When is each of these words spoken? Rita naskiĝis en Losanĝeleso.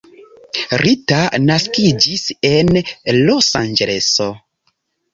Rita 0.81 1.19
naskiĝis 1.43 2.25
en 2.51 2.75
Losanĝeleso. 3.31 4.33